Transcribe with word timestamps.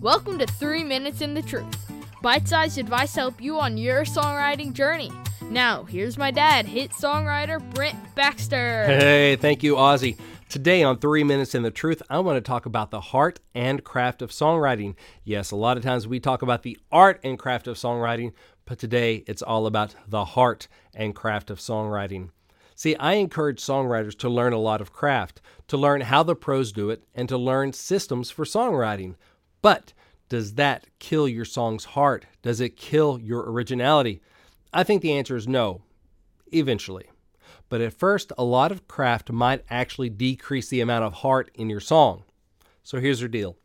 Welcome 0.00 0.38
to 0.38 0.46
3 0.46 0.82
Minutes 0.84 1.20
and 1.20 1.36
the 1.36 1.42
Truth. 1.42 1.90
Bite 2.22 2.48
sized 2.48 2.78
advice 2.78 3.12
to 3.14 3.20
help 3.20 3.40
you 3.40 3.58
on 3.58 3.76
your 3.76 4.04
songwriting 4.04 4.72
journey. 4.72 5.12
Now, 5.50 5.84
here's 5.84 6.16
my 6.16 6.30
dad, 6.30 6.66
hit 6.66 6.90
songwriter 6.92 7.62
Brent 7.74 7.98
Baxter. 8.14 8.86
Hey, 8.86 9.36
thank 9.36 9.62
you, 9.62 9.76
Ozzy. 9.76 10.16
Today 10.48 10.82
on 10.82 10.98
3 10.98 11.24
Minutes 11.24 11.54
and 11.54 11.64
the 11.64 11.70
Truth, 11.70 12.02
I 12.08 12.18
want 12.20 12.36
to 12.36 12.40
talk 12.40 12.64
about 12.64 12.90
the 12.90 13.00
heart 13.00 13.40
and 13.54 13.84
craft 13.84 14.22
of 14.22 14.30
songwriting. 14.30 14.94
Yes, 15.22 15.50
a 15.50 15.56
lot 15.56 15.76
of 15.76 15.82
times 15.82 16.08
we 16.08 16.18
talk 16.18 16.42
about 16.42 16.62
the 16.62 16.78
art 16.90 17.20
and 17.22 17.38
craft 17.38 17.66
of 17.66 17.76
songwriting, 17.76 18.32
but 18.64 18.78
today 18.78 19.24
it's 19.26 19.42
all 19.42 19.66
about 19.66 19.94
the 20.08 20.24
heart 20.24 20.66
and 20.94 21.14
craft 21.14 21.50
of 21.50 21.58
songwriting. 21.58 22.30
See, 22.74 22.96
I 22.96 23.14
encourage 23.14 23.60
songwriters 23.60 24.18
to 24.18 24.28
learn 24.28 24.52
a 24.52 24.58
lot 24.58 24.80
of 24.80 24.92
craft, 24.92 25.40
to 25.68 25.76
learn 25.76 26.00
how 26.00 26.22
the 26.22 26.34
pros 26.34 26.72
do 26.72 26.90
it, 26.90 27.04
and 27.14 27.28
to 27.28 27.36
learn 27.36 27.72
systems 27.72 28.30
for 28.30 28.44
songwriting. 28.44 29.14
But 29.64 29.94
does 30.28 30.56
that 30.56 30.84
kill 30.98 31.26
your 31.26 31.46
song's 31.46 31.86
heart? 31.86 32.26
Does 32.42 32.60
it 32.60 32.76
kill 32.76 33.18
your 33.18 33.50
originality? 33.50 34.20
I 34.74 34.82
think 34.84 35.00
the 35.00 35.14
answer 35.14 35.36
is 35.36 35.48
no, 35.48 35.80
eventually. 36.52 37.06
But 37.70 37.80
at 37.80 37.94
first, 37.94 38.30
a 38.36 38.44
lot 38.44 38.72
of 38.72 38.86
craft 38.88 39.32
might 39.32 39.64
actually 39.70 40.10
decrease 40.10 40.68
the 40.68 40.82
amount 40.82 41.04
of 41.04 41.14
heart 41.14 41.50
in 41.54 41.70
your 41.70 41.80
song. 41.80 42.24
So 42.82 43.00
here's 43.00 43.22
your 43.22 43.30
deal. 43.30 43.56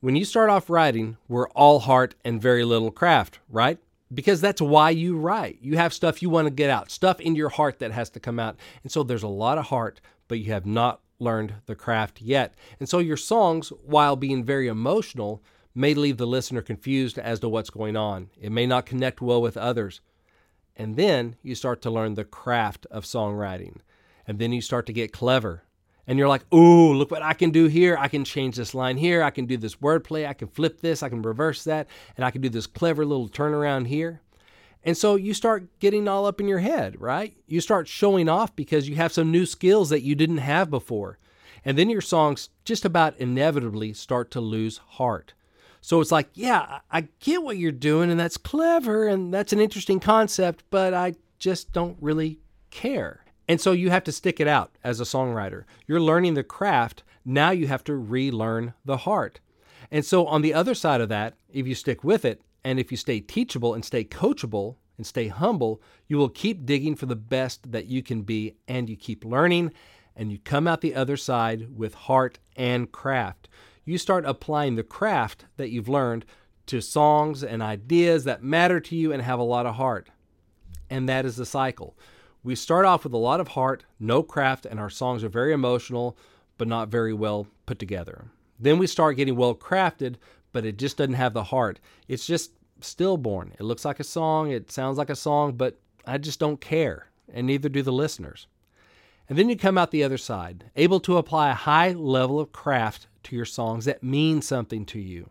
When 0.00 0.16
you 0.16 0.24
start 0.24 0.48
off 0.48 0.70
writing, 0.70 1.18
we're 1.28 1.50
all 1.50 1.80
heart 1.80 2.14
and 2.24 2.40
very 2.40 2.64
little 2.64 2.90
craft, 2.90 3.38
right? 3.50 3.76
Because 4.14 4.40
that's 4.40 4.62
why 4.62 4.88
you 4.88 5.18
write. 5.18 5.58
You 5.60 5.76
have 5.76 5.92
stuff 5.92 6.22
you 6.22 6.30
want 6.30 6.46
to 6.46 6.50
get 6.50 6.70
out, 6.70 6.90
stuff 6.90 7.20
in 7.20 7.34
your 7.34 7.50
heart 7.50 7.80
that 7.80 7.92
has 7.92 8.08
to 8.10 8.20
come 8.20 8.40
out. 8.40 8.56
And 8.82 8.90
so 8.90 9.02
there's 9.02 9.24
a 9.24 9.28
lot 9.28 9.58
of 9.58 9.66
heart, 9.66 10.00
but 10.26 10.38
you 10.38 10.52
have 10.52 10.64
not 10.64 11.02
learned 11.18 11.54
the 11.66 11.74
craft 11.74 12.20
yet. 12.20 12.54
And 12.78 12.88
so 12.88 12.98
your 12.98 13.16
songs, 13.16 13.70
while 13.84 14.16
being 14.16 14.44
very 14.44 14.68
emotional, 14.68 15.42
may 15.74 15.94
leave 15.94 16.16
the 16.16 16.26
listener 16.26 16.62
confused 16.62 17.18
as 17.18 17.40
to 17.40 17.48
what's 17.48 17.70
going 17.70 17.96
on. 17.96 18.30
It 18.40 18.52
may 18.52 18.66
not 18.66 18.86
connect 18.86 19.20
well 19.20 19.40
with 19.40 19.56
others. 19.56 20.00
And 20.76 20.96
then 20.96 21.36
you 21.42 21.54
start 21.54 21.82
to 21.82 21.90
learn 21.90 22.14
the 22.14 22.24
craft 22.24 22.86
of 22.90 23.04
songwriting. 23.04 23.78
And 24.26 24.38
then 24.38 24.52
you 24.52 24.60
start 24.60 24.86
to 24.86 24.92
get 24.92 25.12
clever. 25.12 25.64
And 26.06 26.18
you're 26.18 26.28
like, 26.28 26.50
ooh, 26.54 26.94
look 26.94 27.10
what 27.10 27.22
I 27.22 27.34
can 27.34 27.50
do 27.50 27.66
here. 27.66 27.96
I 27.98 28.08
can 28.08 28.24
change 28.24 28.56
this 28.56 28.74
line 28.74 28.96
here. 28.96 29.22
I 29.22 29.30
can 29.30 29.46
do 29.46 29.56
this 29.56 29.76
wordplay. 29.76 30.26
I 30.26 30.32
can 30.32 30.48
flip 30.48 30.80
this. 30.80 31.02
I 31.02 31.08
can 31.08 31.20
reverse 31.22 31.64
that. 31.64 31.86
And 32.16 32.24
I 32.24 32.30
can 32.30 32.40
do 32.40 32.48
this 32.48 32.66
clever 32.66 33.04
little 33.04 33.28
turnaround 33.28 33.88
here. 33.88 34.20
And 34.84 34.96
so 34.96 35.16
you 35.16 35.34
start 35.34 35.66
getting 35.80 36.08
all 36.08 36.26
up 36.26 36.40
in 36.40 36.48
your 36.48 36.60
head, 36.60 37.00
right? 37.00 37.36
You 37.46 37.60
start 37.60 37.88
showing 37.88 38.28
off 38.28 38.54
because 38.54 38.88
you 38.88 38.96
have 38.96 39.12
some 39.12 39.30
new 39.30 39.44
skills 39.44 39.90
that 39.90 40.02
you 40.02 40.14
didn't 40.14 40.38
have 40.38 40.70
before. 40.70 41.18
And 41.64 41.76
then 41.76 41.90
your 41.90 42.00
songs 42.00 42.48
just 42.64 42.84
about 42.84 43.18
inevitably 43.18 43.92
start 43.92 44.30
to 44.32 44.40
lose 44.40 44.78
heart. 44.78 45.34
So 45.80 46.00
it's 46.00 46.12
like, 46.12 46.28
yeah, 46.34 46.80
I 46.90 47.08
get 47.20 47.42
what 47.42 47.58
you're 47.58 47.72
doing 47.72 48.10
and 48.10 48.18
that's 48.18 48.36
clever 48.36 49.06
and 49.06 49.32
that's 49.32 49.52
an 49.52 49.60
interesting 49.60 50.00
concept, 50.00 50.64
but 50.70 50.94
I 50.94 51.14
just 51.38 51.72
don't 51.72 51.96
really 52.00 52.40
care. 52.70 53.24
And 53.48 53.60
so 53.60 53.72
you 53.72 53.90
have 53.90 54.04
to 54.04 54.12
stick 54.12 54.40
it 54.40 54.48
out 54.48 54.72
as 54.84 55.00
a 55.00 55.04
songwriter. 55.04 55.64
You're 55.86 56.00
learning 56.00 56.34
the 56.34 56.44
craft, 56.44 57.02
now 57.24 57.50
you 57.50 57.66
have 57.66 57.84
to 57.84 57.94
relearn 57.94 58.74
the 58.84 58.98
heart. 58.98 59.40
And 59.90 60.04
so 60.04 60.26
on 60.26 60.42
the 60.42 60.54
other 60.54 60.74
side 60.74 61.00
of 61.00 61.08
that, 61.08 61.34
if 61.52 61.66
you 61.66 61.74
stick 61.74 62.04
with 62.04 62.24
it, 62.24 62.42
and 62.64 62.78
if 62.78 62.90
you 62.90 62.96
stay 62.96 63.20
teachable 63.20 63.74
and 63.74 63.84
stay 63.84 64.04
coachable 64.04 64.76
and 64.96 65.06
stay 65.06 65.28
humble, 65.28 65.80
you 66.06 66.16
will 66.18 66.28
keep 66.28 66.66
digging 66.66 66.94
for 66.94 67.06
the 67.06 67.16
best 67.16 67.70
that 67.72 67.86
you 67.86 68.02
can 68.02 68.22
be 68.22 68.56
and 68.66 68.90
you 68.90 68.96
keep 68.96 69.24
learning 69.24 69.72
and 70.16 70.32
you 70.32 70.38
come 70.38 70.66
out 70.66 70.80
the 70.80 70.94
other 70.94 71.16
side 71.16 71.68
with 71.76 71.94
heart 71.94 72.38
and 72.56 72.90
craft. 72.90 73.48
You 73.84 73.96
start 73.96 74.26
applying 74.26 74.74
the 74.74 74.82
craft 74.82 75.46
that 75.56 75.70
you've 75.70 75.88
learned 75.88 76.26
to 76.66 76.82
songs 76.82 77.42
and 77.42 77.62
ideas 77.62 78.24
that 78.24 78.42
matter 78.42 78.80
to 78.80 78.96
you 78.96 79.12
and 79.12 79.22
have 79.22 79.38
a 79.38 79.44
lot 79.44 79.64
of 79.64 79.76
heart. 79.76 80.10
And 80.90 81.08
that 81.08 81.24
is 81.24 81.36
the 81.36 81.46
cycle. 81.46 81.96
We 82.42 82.54
start 82.54 82.84
off 82.84 83.04
with 83.04 83.12
a 83.12 83.18
lot 83.18 83.40
of 83.40 83.48
heart, 83.48 83.84
no 83.98 84.22
craft, 84.22 84.66
and 84.66 84.78
our 84.78 84.90
songs 84.90 85.24
are 85.24 85.28
very 85.28 85.52
emotional, 85.52 86.16
but 86.58 86.68
not 86.68 86.88
very 86.88 87.12
well 87.12 87.46
put 87.66 87.78
together. 87.78 88.26
Then 88.58 88.78
we 88.78 88.86
start 88.86 89.16
getting 89.16 89.36
well 89.36 89.54
crafted, 89.54 90.16
but 90.52 90.64
it 90.64 90.78
just 90.78 90.96
doesn't 90.96 91.14
have 91.14 91.34
the 91.34 91.44
heart. 91.44 91.80
It's 92.06 92.26
just 92.26 92.52
stillborn. 92.80 93.54
It 93.58 93.64
looks 93.64 93.84
like 93.84 94.00
a 94.00 94.04
song, 94.04 94.50
it 94.50 94.70
sounds 94.70 94.98
like 94.98 95.10
a 95.10 95.16
song, 95.16 95.52
but 95.52 95.78
I 96.06 96.18
just 96.18 96.38
don't 96.40 96.60
care, 96.60 97.08
and 97.32 97.46
neither 97.46 97.68
do 97.68 97.82
the 97.82 97.92
listeners. 97.92 98.46
And 99.28 99.36
then 99.36 99.48
you 99.48 99.56
come 99.56 99.76
out 99.76 99.90
the 99.90 100.04
other 100.04 100.16
side, 100.16 100.70
able 100.74 101.00
to 101.00 101.18
apply 101.18 101.50
a 101.50 101.54
high 101.54 101.92
level 101.92 102.40
of 102.40 102.52
craft 102.52 103.08
to 103.24 103.36
your 103.36 103.44
songs 103.44 103.84
that 103.84 104.02
mean 104.02 104.40
something 104.40 104.86
to 104.86 104.98
you. 104.98 105.28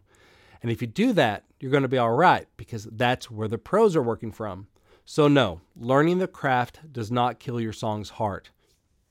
And 0.62 0.72
if 0.72 0.82
you 0.82 0.88
do 0.88 1.14
that, 1.14 1.46
you're 1.60 1.72
going 1.72 1.84
to 1.84 1.90
be 1.90 1.98
all 1.98 2.12
right 2.12 2.48
because 2.58 2.86
that's 2.86 3.32
where 3.32 3.48
the 3.48 3.58
pros 3.58 3.96
are 3.96 4.04
working 4.04 4.32
from. 4.32 4.68
So, 5.06 5.28
no, 5.28 5.62
learning 5.76 6.20
the 6.20 6.28
craft 6.28 6.92
does 6.92 7.10
not 7.10 7.40
kill 7.40 7.60
your 7.60 7.74
song's 7.74 8.10
heart. 8.12 8.52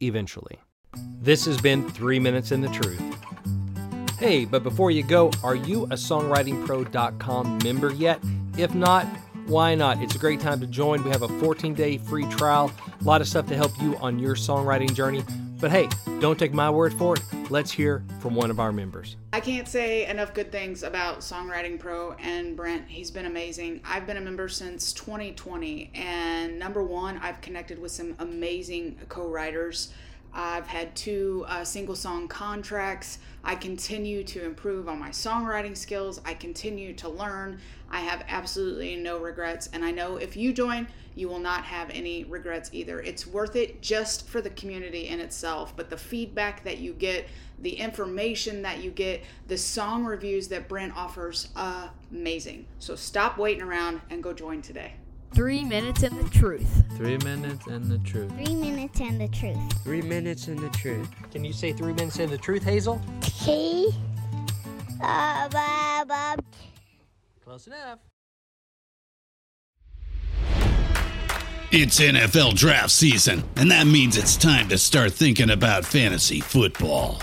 Eventually. 0.00 0.58
This 1.20 1.44
has 1.44 1.60
been 1.60 1.88
3 1.90 2.18
Minutes 2.18 2.50
and 2.50 2.62
the 2.62 2.68
Truth. 2.68 3.02
Hey, 4.18 4.44
but 4.44 4.62
before 4.62 4.90
you 4.90 5.02
go, 5.02 5.30
are 5.44 5.54
you 5.54 5.84
a 5.84 5.94
songwritingpro.com 5.94 7.58
member 7.62 7.92
yet? 7.92 8.20
If 8.56 8.74
not, 8.74 9.06
why 9.46 9.74
not? 9.74 10.02
It's 10.02 10.16
a 10.16 10.18
great 10.18 10.40
time 10.40 10.60
to 10.60 10.66
join. 10.66 11.04
We 11.04 11.10
have 11.10 11.22
a 11.22 11.28
14 11.28 11.72
day 11.72 11.98
free 11.98 12.26
trial, 12.26 12.72
a 13.00 13.04
lot 13.04 13.20
of 13.20 13.28
stuff 13.28 13.46
to 13.46 13.56
help 13.56 13.80
you 13.80 13.96
on 13.98 14.18
your 14.18 14.34
songwriting 14.34 14.92
journey. 14.94 15.22
But 15.60 15.70
hey, 15.70 15.88
don't 16.20 16.38
take 16.38 16.52
my 16.52 16.68
word 16.68 16.92
for 16.94 17.14
it. 17.14 17.22
Let's 17.50 17.70
hear 17.70 18.04
from 18.20 18.34
one 18.34 18.50
of 18.50 18.60
our 18.60 18.72
members. 18.72 19.16
I 19.32 19.40
can't 19.40 19.66
say 19.66 20.04
enough 20.06 20.34
good 20.34 20.52
things 20.52 20.82
about 20.82 21.20
Songwriting 21.20 21.78
Pro 21.78 22.12
and 22.12 22.54
Brent. 22.54 22.86
He's 22.88 23.10
been 23.10 23.24
amazing. 23.24 23.80
I've 23.86 24.06
been 24.06 24.18
a 24.18 24.20
member 24.20 24.50
since 24.50 24.92
2020, 24.92 25.90
and 25.94 26.58
number 26.58 26.82
one, 26.82 27.16
I've 27.22 27.40
connected 27.40 27.78
with 27.78 27.90
some 27.90 28.14
amazing 28.18 28.98
co 29.08 29.26
writers. 29.26 29.94
I've 30.32 30.66
had 30.66 30.94
two 30.94 31.44
uh, 31.48 31.64
single 31.64 31.96
song 31.96 32.28
contracts. 32.28 33.18
I 33.42 33.54
continue 33.54 34.22
to 34.24 34.44
improve 34.44 34.88
on 34.88 34.98
my 34.98 35.10
songwriting 35.10 35.76
skills. 35.76 36.20
I 36.24 36.34
continue 36.34 36.92
to 36.94 37.08
learn. 37.08 37.60
I 37.90 38.00
have 38.00 38.24
absolutely 38.28 38.96
no 38.96 39.18
regrets. 39.18 39.68
And 39.72 39.84
I 39.84 39.90
know 39.90 40.16
if 40.16 40.36
you 40.36 40.52
join, 40.52 40.86
you 41.14 41.28
will 41.28 41.38
not 41.38 41.64
have 41.64 41.90
any 41.90 42.24
regrets 42.24 42.70
either. 42.72 43.00
It's 43.00 43.26
worth 43.26 43.56
it 43.56 43.80
just 43.82 44.28
for 44.28 44.40
the 44.40 44.50
community 44.50 45.08
in 45.08 45.20
itself. 45.20 45.74
But 45.76 45.90
the 45.90 45.96
feedback 45.96 46.62
that 46.64 46.78
you 46.78 46.92
get, 46.92 47.26
the 47.60 47.72
information 47.72 48.62
that 48.62 48.82
you 48.82 48.90
get, 48.90 49.24
the 49.48 49.58
song 49.58 50.04
reviews 50.04 50.48
that 50.48 50.68
Brent 50.68 50.96
offers, 50.96 51.48
amazing. 52.12 52.66
So 52.78 52.94
stop 52.94 53.38
waiting 53.38 53.62
around 53.62 54.00
and 54.10 54.22
go 54.22 54.32
join 54.32 54.62
today. 54.62 54.92
Three 55.34 55.64
minutes 55.64 56.02
in 56.02 56.16
the 56.16 56.28
truth. 56.30 56.84
Three 56.96 57.18
minutes 57.18 57.66
and 57.66 57.84
the 57.84 57.98
truth. 57.98 58.32
Three 58.32 58.54
minutes 58.54 59.00
and 59.00 59.20
the 59.20 59.28
truth. 59.28 59.82
Three 59.84 60.02
minutes 60.02 60.48
and 60.48 60.58
the 60.58 60.70
truth. 60.70 61.08
Can 61.30 61.44
you 61.44 61.52
say 61.52 61.72
three 61.72 61.92
minutes 61.92 62.18
and 62.18 62.30
the 62.30 62.38
truth, 62.38 62.64
Hazel? 62.64 63.00
T. 63.20 63.90
Uh, 65.00 65.48
ba, 65.48 66.04
ba. 66.08 66.36
Close 67.44 67.66
enough. 67.66 68.00
It's 71.70 72.00
NFL 72.00 72.54
draft 72.54 72.90
season, 72.90 73.44
and 73.56 73.70
that 73.70 73.86
means 73.86 74.16
it's 74.16 74.38
time 74.38 74.68
to 74.70 74.78
start 74.78 75.12
thinking 75.12 75.50
about 75.50 75.84
fantasy 75.84 76.40
football. 76.40 77.22